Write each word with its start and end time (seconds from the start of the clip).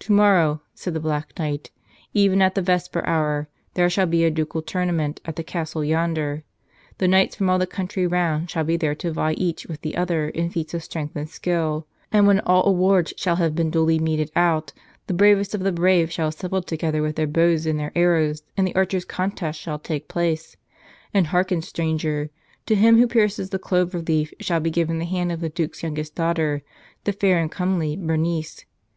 "Tomorrow," 0.00 0.62
said 0.74 0.94
the 0.94 0.98
Black 0.98 1.38
Knight, 1.38 1.70
"even 2.12 2.42
at 2.42 2.56
the 2.56 2.60
vesper 2.60 3.06
hour, 3.06 3.46
there 3.74 3.88
shall 3.88 4.06
be 4.06 4.24
a 4.24 4.32
ducal 4.32 4.62
tournament 4.62 5.20
at 5.24 5.36
the 5.36 5.44
Castle 5.44 5.84
yonder. 5.84 6.42
The 6.96 7.06
knights 7.06 7.36
from 7.36 7.48
all 7.48 7.60
the 7.60 7.64
country 7.64 8.04
round 8.04 8.50
shall 8.50 8.64
be 8.64 8.76
there 8.76 8.96
to 8.96 9.12
vie 9.12 9.34
each 9.34 9.68
with 9.68 9.82
the 9.82 9.96
other 9.96 10.28
in 10.28 10.50
feats 10.50 10.74
of 10.74 10.82
strength 10.82 11.14
and 11.14 11.30
skill. 11.30 11.86
And 12.10 12.26
when 12.26 12.40
all 12.40 12.66
awards 12.68 13.14
shall 13.16 13.36
have 13.36 13.54
been 13.54 13.70
duly 13.70 14.00
meted 14.00 14.32
out 14.34 14.72
the 15.06 15.14
bravest 15.14 15.54
of 15.54 15.60
the 15.60 15.70
brave 15.70 16.10
shall 16.10 16.26
assemble 16.30 16.60
together 16.62 17.00
with 17.00 17.14
their 17.14 17.28
bows 17.28 17.64
and 17.64 17.78
their 17.78 17.92
arrows, 17.94 18.42
and 18.56 18.66
the 18.66 18.74
archers' 18.74 19.04
contest 19.04 19.60
shall 19.60 19.78
take 19.78 20.08
place. 20.08 20.56
And 21.14 21.28
hearken, 21.28 21.62
stranger,— 21.62 22.30
to 22.66 22.74
him 22.74 22.98
who 22.98 23.06
pierces 23.06 23.50
the 23.50 23.60
clover 23.60 24.00
leaf 24.00 24.34
shall 24.40 24.58
be 24.58 24.70
given 24.72 24.98
the 24.98 25.04
hand 25.04 25.30
of 25.30 25.38
the 25.38 25.48
Duke's 25.48 25.84
youngest 25.84 26.16
daughter, 26.16 26.62
the 27.04 27.12
fair 27.12 27.38
and 27.38 27.52
comely 27.52 27.94
Bernice. 27.94 28.64